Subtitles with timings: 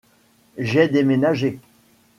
[0.57, 1.59] J’ai déménagé.